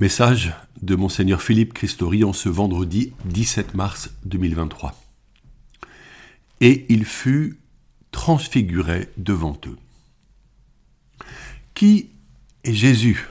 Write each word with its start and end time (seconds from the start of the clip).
Message 0.00 0.54
de 0.80 0.96
Monseigneur 0.96 1.42
Philippe 1.42 1.74
Christori 1.74 2.24
en 2.24 2.32
ce 2.32 2.48
vendredi 2.48 3.12
17 3.26 3.74
mars 3.74 4.10
2023. 4.24 4.94
Et 6.62 6.86
il 6.88 7.04
fut 7.04 7.60
transfiguré 8.10 9.10
devant 9.18 9.58
eux. 9.66 9.76
Qui 11.74 12.12
est 12.64 12.72
Jésus? 12.72 13.28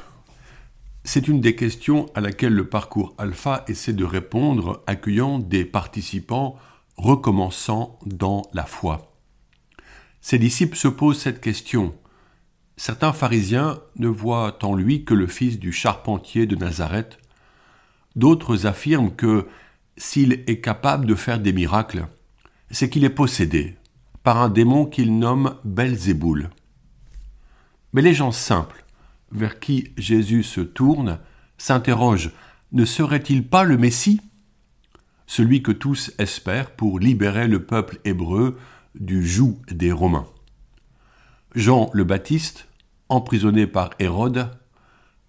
C'est 1.04 1.28
une 1.28 1.42
des 1.42 1.56
questions 1.56 2.06
à 2.14 2.22
laquelle 2.22 2.54
le 2.54 2.70
parcours 2.70 3.16
Alpha 3.18 3.66
essaie 3.68 3.94
de 3.94 4.06
répondre, 4.06 4.84
accueillant 4.86 5.40
des 5.40 5.66
participants 5.66 6.56
recommençant 6.98 7.98
dans 8.06 8.44
la 8.54 8.66
foi. 8.66 9.18
Ses 10.22 10.38
disciples 10.38 10.78
se 10.78 10.88
posent 10.88 11.20
cette 11.20 11.42
question 11.42 11.96
Certains 12.80 13.12
pharisiens 13.12 13.82
ne 13.98 14.08
voient 14.08 14.58
en 14.64 14.74
lui 14.74 15.04
que 15.04 15.14
le 15.14 15.28
fils 15.28 15.60
du 15.60 15.74
charpentier 15.74 16.46
de 16.46 16.56
Nazareth. 16.56 17.20
D'autres 18.16 18.68
affirment 18.68 19.14
que 19.14 19.48
s'il 19.98 20.46
est 20.48 20.62
capable 20.62 21.06
de 21.06 21.14
faire 21.14 21.42
des 21.42 21.52
miracles, 21.52 22.08
c'est 22.72 22.90
qu'il 22.90 23.04
est 23.04 23.10
possédé 23.10 23.76
par 24.24 24.38
un 24.38 24.48
démon 24.48 24.86
qu'il 24.86 25.20
nomme 25.20 25.58
Belzéboul. 25.66 26.52
Mais 27.92 28.02
les 28.02 28.14
gens 28.14 28.32
simples, 28.32 28.86
vers 29.34 29.60
qui 29.60 29.92
Jésus 29.98 30.44
se 30.44 30.62
tourne, 30.62 31.20
s'interrogent 31.58 32.32
ne 32.72 32.86
serait-il 32.86 33.46
pas 33.46 33.66
le 33.66 33.78
Messie 33.78 34.22
Celui 35.28 35.62
que 35.64 35.74
tous 35.74 36.14
espèrent 36.18 36.72
pour 36.72 36.98
libérer 36.98 37.50
le 37.50 37.62
peuple 37.66 38.00
hébreu 38.06 38.58
du 38.96 39.28
joug 39.28 39.60
des 39.70 39.92
Romains? 39.92 40.28
Jean 41.56 41.90
le 41.94 42.06
Baptiste, 42.06 42.69
emprisonné 43.10 43.68
par 43.68 43.92
Hérode, 44.00 44.52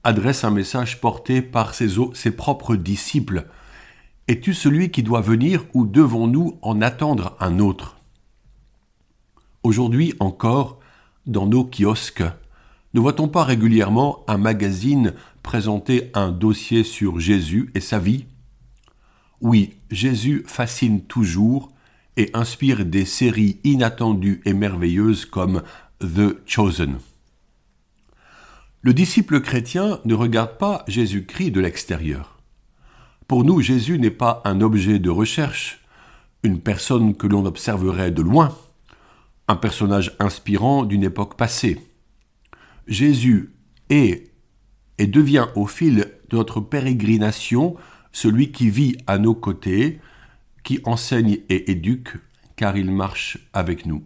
adresse 0.05 0.45
un 0.45 0.51
message 0.51 1.01
porté 1.01 1.43
par 1.43 1.75
ses, 1.75 2.31
propres 2.31 2.77
disciples. 2.77 3.47
Es-tu 4.29 4.55
celui 4.55 4.91
qui 4.91 5.03
doit 5.03 5.21
venir 5.21 5.65
ou 5.75 5.87
devons-nous 5.87 6.59
en 6.63 6.81
attendre 6.81 7.37
un 7.41 7.59
autre? 7.59 7.97
Aujourd'hui 9.63 10.15
encore, 10.21 10.79
dans 11.27 11.47
nos 11.47 11.65
kiosques, 11.65 12.25
ne 12.95 13.01
voit-on 13.01 13.29
pas 13.29 13.45
régulièrement 13.45 14.25
un 14.27 14.39
magazine 14.39 15.15
présenter 15.43 16.11
un 16.15 16.33
dossier 16.33 16.83
sur 16.83 17.21
Jésus 17.21 17.71
et 17.75 17.81
sa 17.81 17.99
vie? 17.99 18.27
Oui, 19.41 19.75
Jésus 19.91 20.45
fascine 20.47 21.03
toujours 21.03 21.71
et 22.17 22.31
inspire 22.35 22.85
des 22.85 23.05
séries 23.05 23.59
inattendues 23.65 24.43
et 24.45 24.53
merveilleuses 24.53 25.25
comme 25.25 25.63
The 26.01 26.37
Chosen. 26.47 26.99
Le 28.83 28.95
disciple 28.95 29.43
chrétien 29.43 30.01
ne 30.07 30.15
regarde 30.15 30.57
pas 30.57 30.85
Jésus-Christ 30.89 31.51
de 31.51 31.61
l'extérieur. 31.61 32.39
Pour 33.29 33.45
nous, 33.45 33.61
Jésus 33.61 33.99
n'est 33.99 34.11
pas 34.11 34.41
un 34.47 34.63
objet 34.63 34.99
de 34.99 35.11
recherche, 35.11 35.85
une 36.43 36.61
personne 36.61 37.15
que 37.15 37.27
l'on 37.27 37.45
observerait 37.45 38.11
de 38.11 38.23
loin, 38.23 38.57
un 39.49 39.57
personnage 39.57 40.17
inspirant 40.19 40.85
d'une 40.85 41.05
époque 41.05 41.37
passée. 41.37 41.79
Jésus 42.87 43.53
est 43.91 44.33
et 44.97 45.07
devient 45.07 45.49
au 45.57 45.67
fil 45.67 46.07
de 46.31 46.37
notre 46.39 46.61
pérégrination 46.61 47.77
celui 48.13 48.51
qui 48.51 48.71
vit 48.71 48.97
à 49.07 49.19
nos 49.19 49.35
côtés, 49.35 50.01
qui 50.65 50.81
enseigne 50.85 51.41
et 51.51 51.71
éduque, 51.71 52.17
car 52.57 52.79
il 52.79 52.91
marche 52.91 53.51
avec 53.53 53.85
nous. 53.85 54.03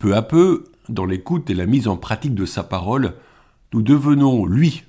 Peu 0.00 0.16
à 0.16 0.22
peu, 0.22 0.64
dans 0.88 1.06
l'écoute 1.06 1.50
et 1.50 1.54
la 1.54 1.66
mise 1.66 1.86
en 1.86 1.96
pratique 1.96 2.34
de 2.34 2.46
sa 2.46 2.64
parole, 2.64 3.14
nous 3.74 3.82
devenons, 3.82 4.46
lui, 4.46 4.84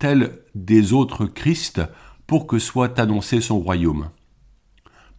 tel 0.00 0.40
des 0.56 0.92
autres 0.92 1.24
Christ, 1.24 1.80
pour 2.26 2.48
que 2.48 2.58
soit 2.58 2.98
annoncé 2.98 3.40
son 3.40 3.60
royaume. 3.60 4.10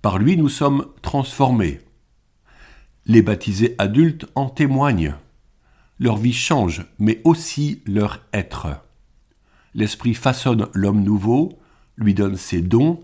Par 0.02 0.18
lui, 0.20 0.36
nous 0.36 0.50
sommes 0.50 0.88
transformés. 1.02 1.80
Les 3.06 3.22
baptisés 3.22 3.76
adultes 3.78 4.26
en 4.36 4.50
témoignent. 4.50 5.16
Leur 5.98 6.18
vie 6.18 6.34
change, 6.34 6.86
mais 7.00 7.22
aussi 7.24 7.82
leur 7.86 8.20
être. 8.34 8.68
L'Esprit 9.74 10.14
façonne 10.14 10.68
l'homme 10.74 11.04
nouveau, 11.04 11.58
lui 11.96 12.14
donne 12.14 12.36
ses 12.36 12.62
dons, 12.62 13.00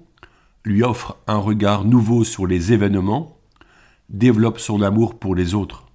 lui 0.66 0.84
offre 0.84 1.16
un 1.26 1.38
regard 1.38 1.86
nouveau 1.86 2.26
sur 2.26 2.48
les 2.48 2.74
événements, 2.74 3.38
développe 4.10 4.60
son 4.60 4.82
amour 4.82 5.18
pour 5.18 5.36
les 5.36 5.54
autres. 5.54 5.86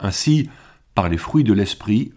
Ainsi, 0.00 0.50
par 0.94 1.08
les 1.08 1.16
fruits 1.16 1.44
de 1.44 1.54
l'Esprit, 1.54 2.12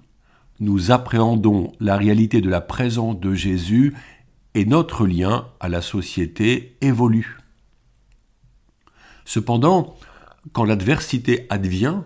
nous 0.60 0.92
appréhendons 0.92 1.74
la 1.80 1.98
réalité 1.98 2.42
de 2.42 2.50
la 2.50 2.62
présence 2.62 3.20
de 3.20 3.34
Jésus 3.34 3.94
et 4.54 4.66
notre 4.66 5.06
lien 5.08 5.48
à 5.60 5.70
la 5.70 5.82
société 5.82 6.78
évolue. 6.82 7.38
Cependant, 9.26 9.96
quand 10.52 10.66
l'adversité 10.66 11.48
advient, 11.50 11.98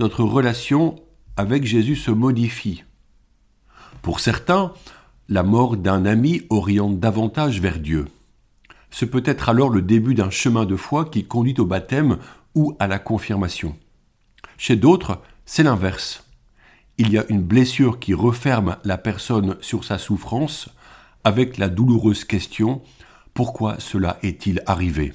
notre 0.00 0.22
relation 0.22 0.96
avec 1.36 1.64
Jésus 1.64 1.96
se 1.96 2.10
modifie. 2.10 2.84
Pour 4.02 4.20
certains, 4.20 4.72
la 5.28 5.42
mort 5.42 5.76
d'un 5.76 6.04
ami 6.04 6.42
oriente 6.50 6.98
davantage 6.98 7.60
vers 7.60 7.78
Dieu. 7.78 8.06
Ce 8.90 9.04
peut 9.04 9.22
être 9.24 9.48
alors 9.48 9.68
le 9.68 9.82
début 9.82 10.14
d'un 10.14 10.30
chemin 10.30 10.64
de 10.64 10.76
foi 10.76 11.04
qui 11.04 11.24
conduit 11.24 11.58
au 11.58 11.66
baptême 11.66 12.18
ou 12.54 12.74
à 12.78 12.86
la 12.86 12.98
confirmation. 12.98 13.76
Chez 14.56 14.76
d'autres, 14.76 15.20
c'est 15.44 15.62
l'inverse 15.62 16.27
il 16.98 17.12
y 17.12 17.18
a 17.18 17.24
une 17.28 17.42
blessure 17.42 17.98
qui 18.00 18.12
referme 18.12 18.76
la 18.84 18.98
personne 18.98 19.56
sur 19.60 19.84
sa 19.84 19.98
souffrance 19.98 20.68
avec 21.24 21.56
la 21.56 21.68
douloureuse 21.68 22.24
question 22.24 22.82
pourquoi 23.38 23.78
cela 23.78 24.18
est-il 24.24 24.64
arrivé? 24.66 25.12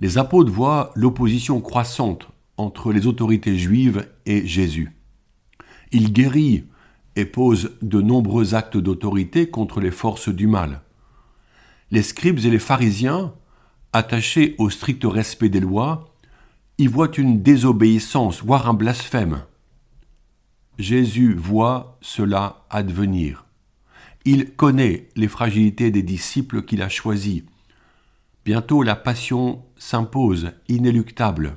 Les 0.00 0.16
apôtres 0.16 0.52
voient 0.52 0.92
l'opposition 0.94 1.60
croissante 1.60 2.28
entre 2.56 2.92
les 2.92 3.08
autorités 3.08 3.58
juives 3.58 4.08
et 4.26 4.46
Jésus. 4.46 4.96
Il 5.90 6.12
guérit 6.12 6.64
et 7.16 7.24
pose 7.24 7.72
de 7.82 8.00
nombreux 8.00 8.54
actes 8.54 8.76
d'autorité 8.76 9.50
contre 9.50 9.80
les 9.80 9.90
forces 9.90 10.28
du 10.28 10.46
mal. 10.46 10.82
Les 11.90 12.02
scribes 12.02 12.38
et 12.38 12.50
les 12.50 12.60
pharisiens, 12.60 13.34
attachés 13.92 14.54
au 14.58 14.70
strict 14.70 15.02
respect 15.04 15.48
des 15.48 15.60
lois, 15.60 16.14
y 16.78 16.86
voient 16.86 17.10
une 17.16 17.42
désobéissance, 17.42 18.42
voire 18.42 18.68
un 18.68 18.74
blasphème. 18.74 19.42
Jésus 20.78 21.34
voit 21.34 21.98
cela 22.00 22.64
advenir. 22.70 23.44
Il 24.24 24.52
connaît 24.52 25.08
les 25.16 25.28
fragilités 25.28 25.90
des 25.90 26.02
disciples 26.02 26.62
qu'il 26.62 26.82
a 26.82 26.88
choisis. 26.88 27.42
Bientôt 28.44 28.82
la 28.82 28.96
passion 28.96 29.64
s'impose, 29.76 30.52
inéluctable. 30.68 31.56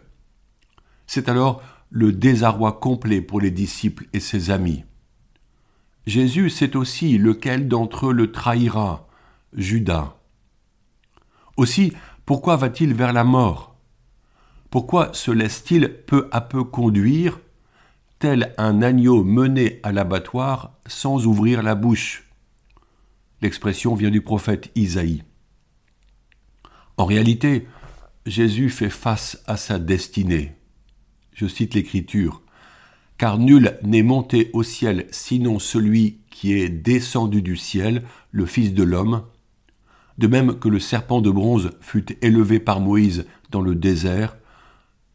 C'est 1.07 1.29
alors 1.29 1.63
le 1.89 2.11
désarroi 2.11 2.73
complet 2.73 3.21
pour 3.21 3.39
les 3.39 3.51
disciples 3.51 4.07
et 4.13 4.19
ses 4.19 4.51
amis. 4.51 4.83
Jésus 6.05 6.49
sait 6.49 6.75
aussi 6.75 7.17
lequel 7.17 7.67
d'entre 7.67 8.07
eux 8.07 8.13
le 8.13 8.31
trahira, 8.31 9.07
Judas. 9.53 10.15
Aussi, 11.57 11.93
pourquoi 12.25 12.57
va-t-il 12.57 12.93
vers 12.93 13.13
la 13.13 13.23
mort? 13.23 13.75
Pourquoi 14.69 15.13
se 15.13 15.31
laisse-t-il 15.31 15.89
peu 16.05 16.27
à 16.31 16.41
peu 16.41 16.63
conduire 16.63 17.39
tel 18.19 18.53
un 18.57 18.81
agneau 18.81 19.23
mené 19.23 19.79
à 19.83 19.91
l'abattoir 19.91 20.77
sans 20.85 21.25
ouvrir 21.25 21.61
la 21.63 21.75
bouche. 21.75 22.23
L'expression 23.41 23.95
vient 23.95 24.11
du 24.11 24.21
prophète 24.21 24.71
Isaïe. 24.75 25.23
En 26.97 27.05
réalité, 27.05 27.67
Jésus 28.25 28.69
fait 28.69 28.89
face 28.89 29.43
à 29.45 29.57
sa 29.57 29.79
destinée. 29.79 30.53
Je 31.33 31.47
cite 31.47 31.73
l'Écriture. 31.73 32.41
Car 33.17 33.37
nul 33.37 33.77
n'est 33.83 34.03
monté 34.03 34.49
au 34.53 34.63
ciel 34.63 35.07
sinon 35.11 35.59
celui 35.59 36.19
qui 36.29 36.53
est 36.53 36.69
descendu 36.69 37.41
du 37.41 37.55
ciel, 37.55 38.03
le 38.31 38.45
Fils 38.45 38.73
de 38.73 38.83
l'homme, 38.83 39.23
de 40.17 40.27
même 40.27 40.59
que 40.59 40.69
le 40.69 40.79
serpent 40.79 41.21
de 41.21 41.29
bronze 41.29 41.71
fut 41.81 42.17
élevé 42.23 42.59
par 42.59 42.79
Moïse 42.79 43.25
dans 43.51 43.61
le 43.61 43.75
désert, 43.75 44.37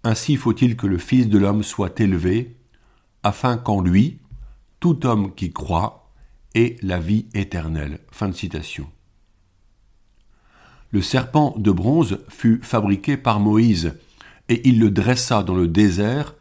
ainsi 0.03 0.37
faut-il 0.37 0.76
que 0.76 0.87
le 0.87 0.99
Fils 0.99 1.29
de 1.29 1.38
l'homme 1.38 1.62
soit 1.62 2.00
élevé, 2.00 2.56
afin 3.22 3.56
qu'en 3.56 3.81
lui, 3.81 4.19
tout 4.81 5.06
homme 5.06 5.34
qui 5.34 5.52
croit 5.52 6.11
ait 6.55 6.76
la 6.82 6.99
vie 6.99 7.26
éternelle. 7.34 8.00
Le 10.93 11.02
serpent 11.02 11.55
de 11.56 11.70
bronze 11.70 12.19
fut 12.28 12.61
fabriqué 12.62 13.17
par 13.17 13.38
Moïse, 13.40 13.94
et 14.49 14.69
il 14.69 14.81
le 14.81 14.90
dressa 14.90 15.43
dans 15.43 15.55
le 15.55 15.69
désert 15.69 16.34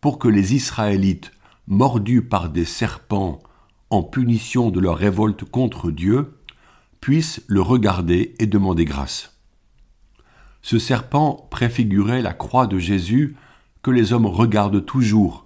pour 0.00 0.18
que 0.18 0.28
les 0.28 0.54
Israélites, 0.54 1.32
mordus 1.66 2.22
par 2.22 2.48
des 2.48 2.64
serpents 2.64 3.40
en 3.90 4.02
punition 4.02 4.70
de 4.70 4.78
leur 4.78 4.96
révolte 4.96 5.44
contre 5.44 5.90
Dieu, 5.90 6.38
puissent 7.00 7.42
le 7.48 7.60
regarder 7.60 8.34
et 8.38 8.46
demander 8.46 8.84
grâce. 8.84 9.36
Ce 10.62 10.78
serpent 10.78 11.48
préfigurait 11.50 12.22
la 12.22 12.34
croix 12.34 12.66
de 12.66 12.78
Jésus 12.78 13.36
que 13.82 13.90
les 13.90 14.12
hommes 14.12 14.26
regardent 14.26 14.84
toujours 14.84 15.45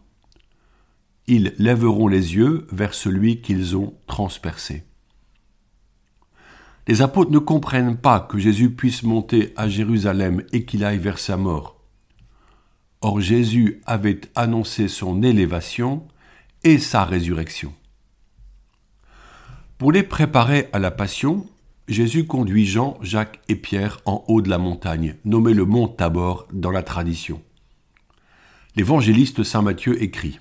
ils 1.31 1.55
lèveront 1.59 2.09
les 2.09 2.35
yeux 2.35 2.67
vers 2.73 2.93
celui 2.93 3.41
qu'ils 3.41 3.77
ont 3.77 3.95
transpercé. 4.09 4.83
Les 6.89 7.03
apôtres 7.03 7.31
ne 7.31 7.39
comprennent 7.39 7.97
pas 7.97 8.19
que 8.19 8.37
Jésus 8.37 8.71
puisse 8.71 9.05
monter 9.05 9.53
à 9.55 9.69
Jérusalem 9.69 10.43
et 10.53 10.65
qu'il 10.65 10.85
aille 10.85 10.99
vers 10.99 11.21
sa 11.21 11.37
mort. 11.37 11.77
Or 13.01 13.21
Jésus 13.21 13.81
avait 13.87 14.21
annoncé 14.35 14.89
son 14.89 15.23
élévation 15.23 16.03
et 16.65 16.79
sa 16.79 17.05
résurrection. 17.05 17.73
Pour 19.79 19.93
les 19.93 20.03
préparer 20.03 20.69
à 20.73 20.81
la 20.81 20.91
Passion, 20.91 21.47
Jésus 21.87 22.27
conduit 22.27 22.67
Jean, 22.67 22.99
Jacques 23.03 23.41
et 23.49 23.55
Pierre 23.55 24.01
en 24.05 24.25
haut 24.27 24.43
de 24.43 24.51
la 24.51 24.59
montagne, 24.59 25.15
nommé 25.25 25.55
le 25.55 25.65
mont 25.65 25.87
Tabor 25.87 26.49
dans 26.53 26.73
la 26.73 26.83
tradition. 26.83 27.41
L'évangéliste 28.75 29.45
Saint 29.45 29.63
Matthieu 29.63 30.03
écrit 30.03 30.41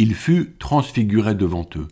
Il 0.00 0.14
fut 0.14 0.54
transfiguré 0.58 1.34
devant 1.34 1.68
eux, 1.76 1.86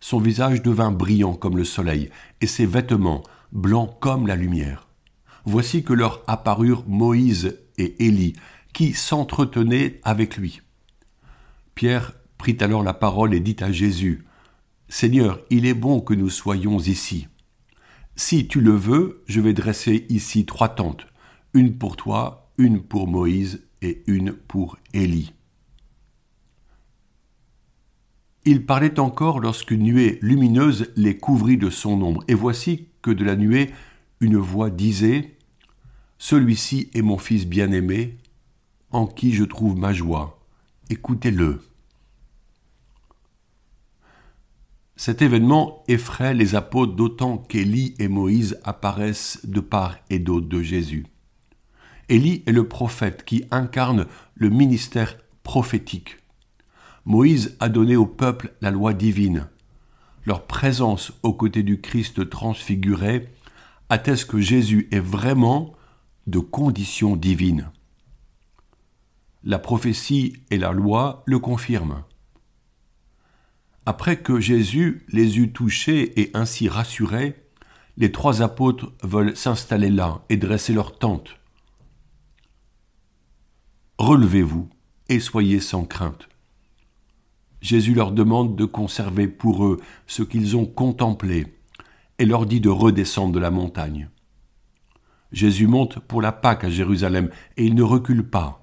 son 0.00 0.18
visage 0.18 0.62
devint 0.62 0.90
brillant 0.90 1.34
comme 1.34 1.56
le 1.56 1.62
soleil, 1.62 2.10
et 2.40 2.48
ses 2.48 2.66
vêtements 2.66 3.22
blancs 3.52 4.00
comme 4.00 4.26
la 4.26 4.34
lumière. 4.34 4.88
Voici 5.44 5.84
que 5.84 5.92
leur 5.92 6.24
apparurent 6.26 6.82
Moïse 6.88 7.56
et 7.78 8.04
Élie, 8.04 8.32
qui 8.72 8.94
s'entretenaient 8.94 10.00
avec 10.02 10.38
lui. 10.38 10.60
Pierre 11.76 12.14
prit 12.36 12.56
alors 12.58 12.82
la 12.82 12.94
parole 12.94 13.32
et 13.32 13.38
dit 13.38 13.58
à 13.60 13.70
Jésus, 13.70 14.24
Seigneur, 14.88 15.38
il 15.48 15.64
est 15.64 15.72
bon 15.72 16.00
que 16.00 16.14
nous 16.14 16.30
soyons 16.30 16.80
ici. 16.80 17.28
Si 18.16 18.48
tu 18.48 18.60
le 18.60 18.74
veux, 18.74 19.22
je 19.28 19.40
vais 19.40 19.54
dresser 19.54 20.04
ici 20.08 20.46
trois 20.46 20.70
tentes, 20.70 21.06
une 21.54 21.78
pour 21.78 21.94
toi, 21.94 22.50
une 22.58 22.82
pour 22.82 23.06
Moïse 23.06 23.62
et 23.82 24.02
une 24.08 24.32
pour 24.32 24.78
Élie. 24.94 25.32
Il 28.44 28.66
parlait 28.66 28.98
encore 28.98 29.38
lorsqu'une 29.38 29.82
nuée 29.82 30.18
lumineuse 30.20 30.92
les 30.96 31.16
couvrit 31.16 31.58
de 31.58 31.70
son 31.70 32.02
ombre, 32.02 32.24
et 32.26 32.34
voici 32.34 32.88
que 33.00 33.12
de 33.12 33.24
la 33.24 33.36
nuée 33.36 33.70
une 34.20 34.36
voix 34.36 34.70
disait 34.70 35.36
Celui-ci 36.18 36.90
est 36.94 37.02
mon 37.02 37.18
fils 37.18 37.46
bien-aimé, 37.46 38.18
en 38.90 39.06
qui 39.06 39.32
je 39.32 39.44
trouve 39.44 39.76
ma 39.76 39.92
joie. 39.92 40.40
Écoutez-le. 40.90 41.62
Cet 44.96 45.22
événement 45.22 45.84
effraie 45.88 46.34
les 46.34 46.54
apôtres 46.54 46.94
d'autant 46.94 47.38
qu'Élie 47.38 47.94
et 47.98 48.08
Moïse 48.08 48.58
apparaissent 48.64 49.40
de 49.44 49.60
part 49.60 49.98
et 50.10 50.18
d'autre 50.18 50.48
de 50.48 50.62
Jésus. 50.62 51.06
Élie 52.08 52.42
est 52.46 52.52
le 52.52 52.68
prophète 52.68 53.24
qui 53.24 53.44
incarne 53.50 54.06
le 54.34 54.50
ministère 54.50 55.16
prophétique. 55.44 56.21
Moïse 57.04 57.56
a 57.58 57.68
donné 57.68 57.96
au 57.96 58.06
peuple 58.06 58.54
la 58.60 58.70
loi 58.70 58.94
divine. 58.94 59.48
Leur 60.24 60.46
présence 60.46 61.12
aux 61.22 61.32
côtés 61.32 61.64
du 61.64 61.80
Christ 61.80 62.28
transfiguré 62.28 63.28
atteste 63.88 64.30
que 64.30 64.40
Jésus 64.40 64.88
est 64.92 65.00
vraiment 65.00 65.74
de 66.26 66.38
condition 66.38 67.16
divine. 67.16 67.70
La 69.42 69.58
prophétie 69.58 70.36
et 70.50 70.58
la 70.58 70.70
loi 70.70 71.24
le 71.26 71.40
confirment. 71.40 72.04
Après 73.84 74.22
que 74.22 74.38
Jésus 74.38 75.04
les 75.08 75.38
eut 75.38 75.50
touchés 75.50 76.20
et 76.20 76.30
ainsi 76.34 76.68
rassurés, 76.68 77.42
les 77.96 78.12
trois 78.12 78.42
apôtres 78.42 78.92
veulent 79.02 79.36
s'installer 79.36 79.90
là 79.90 80.22
et 80.28 80.36
dresser 80.36 80.72
leur 80.72 80.98
tente. 80.98 81.36
Relevez-vous 83.98 84.70
et 85.08 85.18
soyez 85.18 85.58
sans 85.58 85.84
crainte. 85.84 86.28
Jésus 87.62 87.94
leur 87.94 88.12
demande 88.12 88.56
de 88.56 88.66
conserver 88.66 89.26
pour 89.26 89.64
eux 89.64 89.80
ce 90.06 90.22
qu'ils 90.22 90.56
ont 90.56 90.66
contemplé 90.66 91.46
et 92.18 92.26
leur 92.26 92.44
dit 92.44 92.60
de 92.60 92.68
redescendre 92.68 93.32
de 93.32 93.40
la 93.40 93.50
montagne. 93.50 94.10
Jésus 95.32 95.66
monte 95.66 95.98
pour 96.00 96.20
la 96.20 96.32
Pâque 96.32 96.64
à 96.64 96.70
Jérusalem 96.70 97.30
et 97.56 97.64
il 97.64 97.74
ne 97.74 97.82
recule 97.82 98.28
pas 98.28 98.62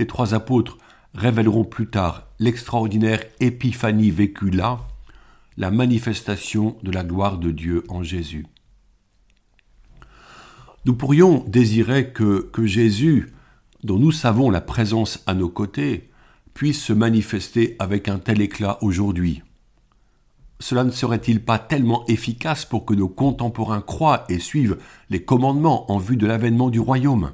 les 0.00 0.06
trois 0.06 0.32
apôtres 0.32 0.78
révéleront 1.12 1.64
plus 1.64 1.88
tard 1.88 2.26
l'extraordinaire 2.38 3.22
épiphanie 3.38 4.10
vécue 4.10 4.50
là, 4.50 4.80
la 5.58 5.70
manifestation 5.70 6.78
de 6.82 6.90
la 6.90 7.04
gloire 7.04 7.36
de 7.36 7.50
Dieu 7.50 7.84
en 7.90 8.02
Jésus. 8.02 8.46
Nous 10.86 10.94
pourrions 10.94 11.44
désirer 11.46 12.12
que, 12.12 12.48
que 12.50 12.64
Jésus, 12.64 13.30
dont 13.84 13.98
nous 13.98 14.10
savons 14.10 14.48
la 14.48 14.62
présence 14.62 15.22
à 15.26 15.34
nos 15.34 15.50
côtés, 15.50 16.09
puisse 16.60 16.84
se 16.84 16.92
manifester 16.92 17.74
avec 17.78 18.06
un 18.06 18.18
tel 18.18 18.42
éclat 18.42 18.76
aujourd'hui. 18.82 19.42
Cela 20.58 20.84
ne 20.84 20.90
serait-il 20.90 21.42
pas 21.42 21.58
tellement 21.58 22.04
efficace 22.06 22.66
pour 22.66 22.84
que 22.84 22.92
nos 22.92 23.08
contemporains 23.08 23.80
croient 23.80 24.26
et 24.28 24.38
suivent 24.38 24.76
les 25.08 25.24
commandements 25.24 25.90
en 25.90 25.96
vue 25.96 26.18
de 26.18 26.26
l'avènement 26.26 26.68
du 26.68 26.78
royaume? 26.78 27.32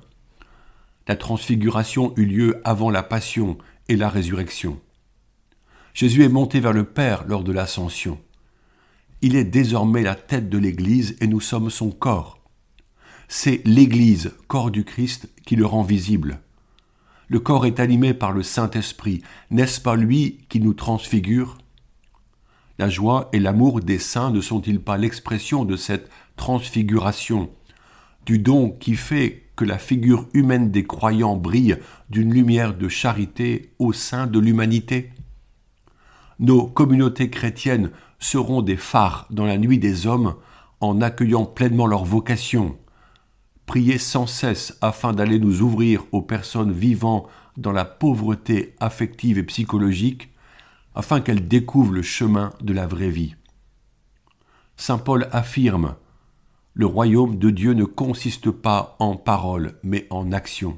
La 1.09 1.17
transfiguration 1.17 2.13
eut 2.17 2.25
lieu 2.25 2.61
avant 2.63 2.89
la 2.89 3.03
passion 3.03 3.59
et 3.89 3.97
la 3.97 4.09
résurrection. 4.09 4.79
Jésus 5.93 6.23
est 6.23 6.29
monté 6.29 6.61
vers 6.61 6.73
le 6.73 6.85
Père 6.85 7.25
lors 7.27 7.43
de 7.43 7.51
l'ascension. 7.51 8.21
Il 9.23 9.35
est 9.35 9.43
désormais 9.43 10.03
la 10.03 10.15
tête 10.15 10.49
de 10.49 10.59
l'Église 10.59 11.17
et 11.21 11.27
nous 11.27 11.41
sommes 11.41 11.71
son 11.71 11.91
corps. 11.91 12.39
C'est 13.27 13.61
l'Église, 13.65 14.35
corps 14.47 14.71
du 14.71 14.85
Christ, 14.85 15.29
qui 15.45 15.57
le 15.57 15.67
rend 15.67 15.83
visible. 15.83 16.39
Le 17.29 17.41
corps 17.41 17.67
est 17.67 17.81
animé 17.81 18.15
par 18.15 18.31
le 18.31 18.45
Saint-Esprit. 18.45 19.23
N'est-ce 19.51 19.81
pas 19.81 19.97
lui 19.97 20.39
qui 20.49 20.61
nous 20.61 20.75
transfigure? 20.75 21.59
La 22.79 22.89
joie 22.89 23.31
et 23.33 23.41
l'amour 23.41 23.81
des 23.81 23.99
saints 23.99 24.31
ne 24.31 24.41
sont-ils 24.41 24.81
pas 24.81 24.97
l'expression 24.97 25.65
de 25.65 25.77
cette 25.77 26.09
transfiguration, 26.37 27.51
du 28.27 28.39
don 28.39 28.71
qui 28.71 28.95
fait 28.95 29.43
que 29.57 29.65
la 29.65 29.79
figure 29.79 30.29
humaine 30.35 30.71
des 30.71 30.85
croyants 30.85 31.37
brille 31.37 31.79
d'une 32.11 32.33
lumière 32.33 32.77
de 32.77 32.89
charité 32.89 33.73
au 33.79 33.93
sein 33.93 34.27
de 34.27 34.39
l'humanité? 34.39 35.11
Nos 36.39 36.67
communautés 36.67 37.31
chrétiennes 37.31 37.91
seront 38.21 38.63
des 38.63 38.77
phares 38.77 39.27
dans 39.31 39.47
la 39.47 39.59
nuit 39.59 39.79
des 39.79 40.07
hommes 40.07 40.35
en 40.81 41.01
accueillant 41.01 41.47
pleinement 41.47 41.87
leur 41.87 42.05
vocation. 42.05 42.77
Priez 43.67 43.99
sans 43.99 44.27
cesse 44.27 44.79
afin 44.81 45.13
d'aller 45.13 45.39
nous 45.39 45.61
ouvrir 45.61 46.05
aux 46.13 46.23
personnes 46.23 46.73
vivant 46.73 47.27
dans 47.57 47.73
la 47.73 47.85
pauvreté 47.85 48.75
affective 48.81 49.39
et 49.39 49.43
psychologique, 49.43 50.31
afin 50.95 51.21
qu'elles 51.21 51.47
découvrent 51.47 51.93
le 51.93 52.03
chemin 52.03 52.53
de 52.63 52.73
la 52.73 52.87
vraie 52.87 53.11
vie. 53.11 53.35
Saint 54.77 54.99
Paul 54.99 55.29
affirme 55.33 55.97
le 56.79 56.85
royaume 56.85 57.39
de 57.39 57.49
Dieu 57.49 57.73
ne 57.73 57.85
consiste 57.85 58.51
pas 58.51 58.97
en 58.99 59.17
paroles, 59.17 59.79
mais 59.83 60.07
en 60.11 60.31
action. 60.31 60.77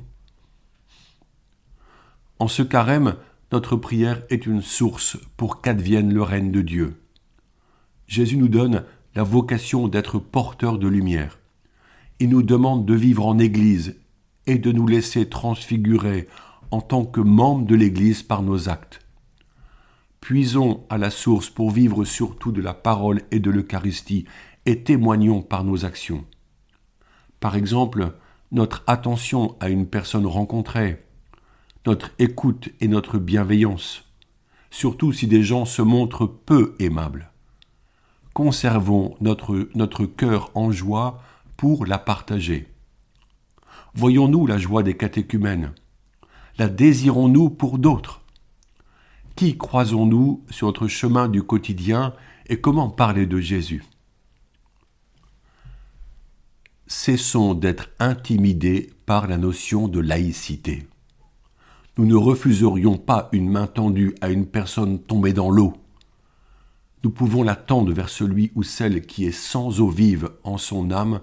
En 2.38 2.46
ce 2.46 2.62
carême, 2.62 3.16
notre 3.50 3.74
prière 3.74 4.22
est 4.30 4.46
une 4.46 4.62
source 4.62 5.16
pour 5.36 5.60
qu'advienne 5.60 6.14
le 6.14 6.22
règne 6.22 6.52
de 6.52 6.62
Dieu. 6.62 7.02
Jésus 8.06 8.36
nous 8.36 8.46
donne 8.46 8.84
la 9.16 9.24
vocation 9.24 9.88
d'être 9.88 10.20
porteurs 10.20 10.78
de 10.78 10.86
lumière. 10.86 11.40
Il 12.20 12.30
nous 12.30 12.42
demande 12.42 12.84
de 12.84 12.94
vivre 12.94 13.26
en 13.26 13.38
Église 13.38 14.00
et 14.46 14.58
de 14.58 14.72
nous 14.72 14.88
laisser 14.88 15.28
transfigurer 15.28 16.26
en 16.70 16.80
tant 16.80 17.04
que 17.04 17.20
membres 17.20 17.66
de 17.66 17.76
l'Église 17.76 18.24
par 18.24 18.42
nos 18.42 18.68
actes. 18.68 19.00
Puisons 20.20 20.84
à 20.90 20.98
la 20.98 21.10
source 21.10 21.48
pour 21.48 21.70
vivre 21.70 22.04
surtout 22.04 22.50
de 22.50 22.60
la 22.60 22.74
parole 22.74 23.22
et 23.30 23.38
de 23.38 23.50
l'Eucharistie 23.50 24.24
et 24.66 24.82
témoignons 24.82 25.42
par 25.42 25.62
nos 25.62 25.84
actions. 25.84 26.24
Par 27.38 27.54
exemple, 27.54 28.14
notre 28.50 28.82
attention 28.86 29.56
à 29.60 29.68
une 29.68 29.86
personne 29.86 30.26
rencontrée, 30.26 31.04
notre 31.86 32.10
écoute 32.18 32.70
et 32.80 32.88
notre 32.88 33.18
bienveillance, 33.18 34.04
surtout 34.70 35.12
si 35.12 35.28
des 35.28 35.44
gens 35.44 35.64
se 35.64 35.82
montrent 35.82 36.26
peu 36.26 36.74
aimables. 36.80 37.30
Conservons 38.34 39.16
notre, 39.20 39.68
notre 39.74 40.04
cœur 40.04 40.50
en 40.54 40.72
joie 40.72 41.22
pour 41.58 41.84
la 41.84 41.98
partager. 41.98 42.68
Voyons-nous 43.92 44.46
la 44.46 44.58
joie 44.58 44.84
des 44.84 44.96
catéchumènes? 44.96 45.72
La 46.56 46.68
désirons-nous 46.68 47.50
pour 47.50 47.78
d'autres? 47.78 48.22
Qui 49.34 49.58
croisons-nous 49.58 50.44
sur 50.50 50.68
notre 50.68 50.86
chemin 50.86 51.28
du 51.28 51.42
quotidien 51.42 52.14
et 52.46 52.60
comment 52.60 52.88
parler 52.88 53.26
de 53.26 53.40
Jésus? 53.40 53.84
Cessons 56.86 57.54
d'être 57.54 57.88
intimidés 57.98 58.90
par 59.04 59.26
la 59.26 59.36
notion 59.36 59.88
de 59.88 59.98
laïcité. 59.98 60.86
Nous 61.96 62.06
ne 62.06 62.14
refuserions 62.14 62.98
pas 62.98 63.28
une 63.32 63.50
main 63.50 63.66
tendue 63.66 64.14
à 64.20 64.30
une 64.30 64.46
personne 64.46 65.00
tombée 65.00 65.32
dans 65.32 65.50
l'eau. 65.50 65.74
Nous 67.02 67.10
pouvons 67.10 67.42
la 67.42 67.56
tendre 67.56 67.92
vers 67.92 68.10
celui 68.10 68.52
ou 68.54 68.62
celle 68.62 69.04
qui 69.06 69.24
est 69.24 69.32
sans 69.32 69.80
eau 69.80 69.88
vive 69.88 70.30
en 70.44 70.56
son 70.56 70.92
âme, 70.92 71.20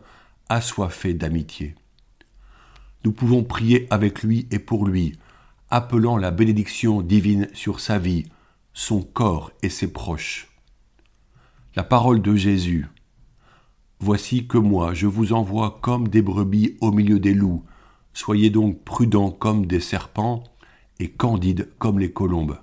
assoiffé 0.49 1.13
d'amitié. 1.13 1.75
Nous 3.03 3.11
pouvons 3.11 3.43
prier 3.43 3.87
avec 3.89 4.23
lui 4.23 4.47
et 4.51 4.59
pour 4.59 4.87
lui, 4.87 5.17
appelant 5.69 6.17
la 6.17 6.31
bénédiction 6.31 7.01
divine 7.01 7.47
sur 7.53 7.79
sa 7.79 7.99
vie, 7.99 8.25
son 8.73 9.01
corps 9.01 9.51
et 9.61 9.69
ses 9.69 9.91
proches. 9.91 10.49
La 11.75 11.83
parole 11.83 12.21
de 12.21 12.35
Jésus. 12.35 12.87
Voici 13.99 14.47
que 14.47 14.57
moi 14.57 14.93
je 14.93 15.07
vous 15.07 15.33
envoie 15.33 15.79
comme 15.81 16.07
des 16.07 16.21
brebis 16.21 16.77
au 16.81 16.91
milieu 16.91 17.19
des 17.19 17.33
loups. 17.33 17.63
Soyez 18.13 18.49
donc 18.49 18.83
prudents 18.83 19.31
comme 19.31 19.65
des 19.65 19.79
serpents 19.79 20.43
et 20.99 21.09
candides 21.09 21.69
comme 21.77 21.99
les 21.99 22.11
colombes. 22.11 22.57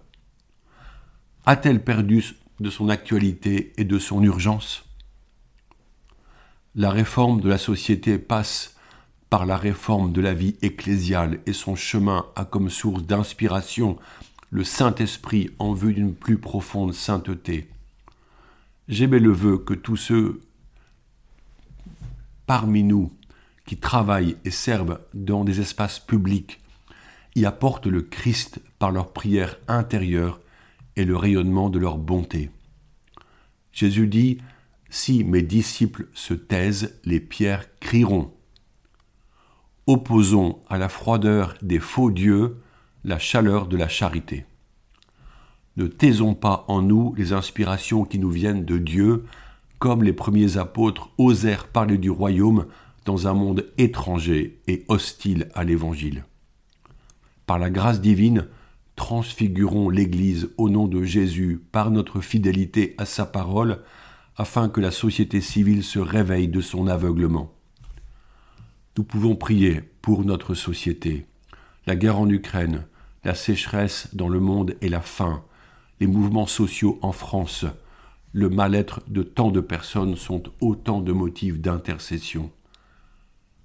A-t-elle 1.44 1.82
perdu 1.82 2.24
de 2.60 2.70
son 2.70 2.88
actualité 2.88 3.72
et 3.76 3.84
de 3.84 3.98
son 3.98 4.22
urgence? 4.22 4.84
La 6.74 6.90
réforme 6.90 7.42
de 7.42 7.50
la 7.50 7.58
société 7.58 8.18
passe 8.18 8.76
par 9.28 9.44
la 9.44 9.58
réforme 9.58 10.12
de 10.12 10.22
la 10.22 10.32
vie 10.32 10.56
ecclésiale 10.62 11.40
et 11.44 11.52
son 11.52 11.76
chemin 11.76 12.26
a 12.34 12.46
comme 12.46 12.70
source 12.70 13.02
d'inspiration 13.02 13.98
le 14.50 14.64
Saint-Esprit 14.64 15.50
en 15.58 15.74
vue 15.74 15.92
d'une 15.92 16.14
plus 16.14 16.38
profonde 16.38 16.94
sainteté. 16.94 17.68
J'aimais 18.88 19.18
le 19.18 19.32
vœu 19.32 19.58
que 19.58 19.74
tous 19.74 19.96
ceux 19.96 20.40
parmi 22.46 22.82
nous 22.82 23.12
qui 23.66 23.76
travaillent 23.76 24.36
et 24.44 24.50
servent 24.50 25.00
dans 25.12 25.44
des 25.44 25.60
espaces 25.60 25.98
publics 25.98 26.60
y 27.34 27.44
apportent 27.44 27.86
le 27.86 28.02
Christ 28.02 28.60
par 28.78 28.90
leur 28.90 29.12
prière 29.12 29.56
intérieure 29.68 30.40
et 30.96 31.04
le 31.04 31.16
rayonnement 31.16 31.70
de 31.70 31.78
leur 31.78 31.98
bonté. 31.98 32.50
Jésus 33.72 34.06
dit, 34.06 34.38
Si 34.94 35.25
mes 35.25 35.40
disciples 35.40 36.08
se 36.12 36.34
taisent, 36.34 37.00
les 37.06 37.18
pierres 37.18 37.64
crieront. 37.80 38.30
Opposons 39.87 40.58
à 40.68 40.76
la 40.76 40.90
froideur 40.90 41.54
des 41.62 41.78
faux 41.78 42.11
dieux 42.11 42.58
la 43.02 43.18
chaleur 43.18 43.68
de 43.68 43.78
la 43.78 43.88
charité. 43.88 44.44
Ne 45.78 45.87
taisons 45.87 46.34
pas 46.34 46.66
en 46.68 46.82
nous 46.82 47.14
les 47.16 47.32
inspirations 47.32 48.04
qui 48.04 48.18
nous 48.18 48.30
viennent 48.30 48.66
de 48.66 48.76
Dieu, 48.76 49.25
comme 49.78 50.02
les 50.02 50.12
premiers 50.12 50.58
apôtres 50.58 51.08
osèrent 51.16 51.68
parler 51.68 51.96
du 51.96 52.11
royaume 52.11 52.66
dans 53.06 53.26
un 53.26 53.32
monde 53.32 53.64
étranger 53.78 54.61
et 54.66 54.84
hostile 54.88 55.49
à 55.54 55.64
l'Évangile. 55.64 56.26
Par 57.46 57.58
la 57.58 57.70
grâce 57.70 58.02
divine, 58.02 58.46
transfigurons 58.96 59.88
l'Église 59.88 60.50
au 60.58 60.68
nom 60.68 60.87
de 60.87 61.02
Jésus 61.02 61.64
par 61.72 61.90
notre 61.90 62.20
fidélité 62.20 62.94
à 62.99 63.06
sa 63.06 63.25
parole, 63.25 63.78
afin 64.42 64.68
que 64.68 64.80
la 64.80 64.90
société 64.90 65.40
civile 65.40 65.84
se 65.84 66.00
réveille 66.00 66.49
de 66.49 66.61
son 66.61 66.88
aveuglement. 66.88 67.54
Nous 68.99 69.04
pouvons 69.04 69.37
prier 69.37 69.80
pour 70.02 70.25
notre 70.25 70.54
société. 70.54 71.26
La 71.87 71.94
guerre 71.94 72.18
en 72.18 72.28
Ukraine, 72.28 72.88
la 73.22 73.37
sécheresse 73.37 74.08
dans 74.14 74.28
le 74.28 74.40
monde 74.40 74.75
et 74.80 74.88
la 74.88 75.00
faim, 75.00 75.44
les 76.00 76.08
mouvements 76.08 76.49
sociaux 76.49 76.99
en 77.02 77.12
France, 77.12 77.66
le 78.32 78.49
mal-être 78.49 79.02
de 79.06 79.22
tant 79.22 79.52
de 79.52 79.61
personnes 79.61 80.16
sont 80.16 80.42
autant 80.61 81.00
de 81.00 81.12
motifs 81.12 81.61
d'intercession. 81.61 82.50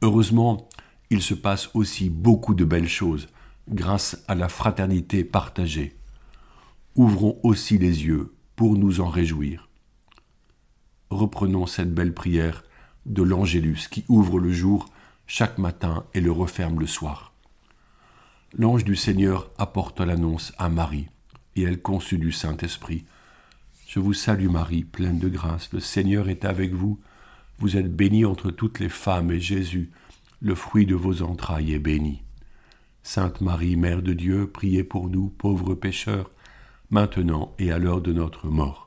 Heureusement, 0.03 0.69
il 1.10 1.24
se 1.24 1.34
passe 1.34 1.72
aussi 1.74 2.12
beaucoup 2.12 2.53
de 2.53 2.65
belles 2.65 2.88
choses 2.88 3.29
grâce 3.67 4.24
à 4.27 4.36
la 4.36 4.48
fraternité 4.48 5.24
partagée. 5.24 5.98
Ouvrons 6.96 7.39
aussi 7.41 7.79
les 7.79 8.05
yeux 8.05 8.36
pour 8.55 8.77
nous 8.77 9.01
en 9.01 9.10
réjouir. 9.10 9.66
Reprenons 11.09 11.65
cette 11.65 11.93
belle 11.93 12.13
prière 12.13 12.63
de 13.05 13.23
l'Angélus 13.23 13.87
qui 13.89 14.03
ouvre 14.07 14.39
le 14.39 14.51
jour 14.51 14.89
chaque 15.25 15.57
matin 15.57 16.05
et 16.13 16.21
le 16.21 16.31
referme 16.31 16.79
le 16.79 16.87
soir. 16.87 17.33
L'ange 18.57 18.83
du 18.83 18.95
Seigneur 18.95 19.49
apporta 19.57 20.05
l'annonce 20.05 20.53
à 20.57 20.69
Marie, 20.69 21.07
et 21.55 21.63
elle 21.63 21.81
conçut 21.81 22.17
du 22.17 22.31
Saint-Esprit. 22.31 23.05
Je 23.87 23.99
vous 23.99 24.13
salue 24.13 24.49
Marie, 24.49 24.83
pleine 24.83 25.19
de 25.19 25.29
grâce, 25.29 25.71
le 25.73 25.79
Seigneur 25.79 26.29
est 26.29 26.45
avec 26.45 26.73
vous. 26.73 26.99
Vous 27.59 27.77
êtes 27.77 27.93
bénie 27.93 28.25
entre 28.25 28.51
toutes 28.51 28.79
les 28.79 28.89
femmes, 28.89 29.31
et 29.31 29.39
Jésus, 29.39 29.91
le 30.41 30.55
fruit 30.55 30.85
de 30.85 30.95
vos 30.95 31.23
entrailles, 31.23 31.73
est 31.73 31.79
béni. 31.79 32.21
Sainte 33.03 33.41
Marie, 33.41 33.75
Mère 33.75 34.01
de 34.01 34.13
Dieu, 34.13 34.49
priez 34.49 34.83
pour 34.83 35.09
nous, 35.09 35.29
pauvres 35.29 35.75
pécheurs, 35.75 36.31
maintenant 36.89 37.53
et 37.59 37.71
à 37.71 37.79
l'heure 37.79 38.01
de 38.01 38.13
notre 38.13 38.47
mort. 38.47 38.87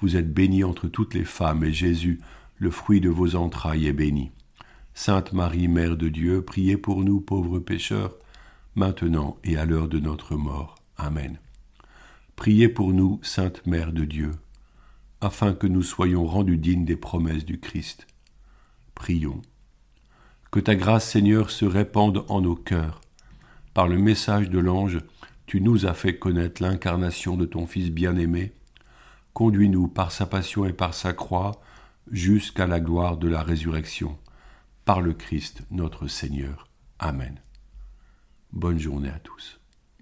Vous 0.00 0.16
êtes 0.16 0.32
bénie 0.32 0.64
entre 0.64 0.88
toutes 0.88 1.14
les 1.14 1.24
femmes, 1.24 1.64
et 1.64 1.72
Jésus, 1.72 2.20
le 2.56 2.70
fruit 2.70 3.00
de 3.00 3.08
vos 3.08 3.34
entrailles, 3.36 3.86
est 3.86 3.92
béni. 3.92 4.30
Sainte 4.94 5.32
Marie, 5.32 5.68
Mère 5.68 5.96
de 5.96 6.08
Dieu, 6.08 6.42
priez 6.42 6.76
pour 6.76 7.04
nous 7.04 7.20
pauvres 7.20 7.58
pécheurs, 7.58 8.16
maintenant 8.74 9.38
et 9.44 9.56
à 9.56 9.64
l'heure 9.64 9.88
de 9.88 9.98
notre 9.98 10.36
mort. 10.36 10.76
Amen. 10.96 11.38
Priez 12.36 12.68
pour 12.68 12.92
nous, 12.92 13.18
Sainte 13.22 13.66
Mère 13.66 13.92
de 13.92 14.04
Dieu, 14.04 14.32
afin 15.20 15.52
que 15.52 15.66
nous 15.66 15.82
soyons 15.82 16.26
rendus 16.26 16.58
dignes 16.58 16.84
des 16.84 16.96
promesses 16.96 17.44
du 17.44 17.58
Christ. 17.58 18.06
Prions. 18.94 19.42
Que 20.50 20.60
ta 20.60 20.74
grâce, 20.74 21.08
Seigneur, 21.08 21.50
se 21.50 21.64
répande 21.64 22.24
en 22.28 22.40
nos 22.40 22.56
cœurs. 22.56 23.00
Par 23.74 23.86
le 23.86 23.98
message 23.98 24.50
de 24.50 24.58
l'ange, 24.58 24.98
tu 25.46 25.60
nous 25.60 25.86
as 25.86 25.94
fait 25.94 26.18
connaître 26.18 26.62
l'incarnation 26.62 27.36
de 27.36 27.44
ton 27.44 27.66
Fils 27.66 27.90
bien-aimé. 27.90 28.52
Conduis-nous 29.32 29.88
par 29.88 30.12
sa 30.12 30.26
passion 30.26 30.64
et 30.64 30.72
par 30.72 30.94
sa 30.94 31.12
croix 31.12 31.60
jusqu'à 32.10 32.66
la 32.66 32.80
gloire 32.80 33.16
de 33.16 33.28
la 33.28 33.42
résurrection 33.42 34.18
par 34.84 35.00
le 35.00 35.12
Christ 35.12 35.62
notre 35.70 36.06
Seigneur. 36.06 36.68
Amen. 36.98 37.40
Bonne 38.52 38.78
journée 38.78 39.10
à 39.10 39.18
tous. 39.18 39.60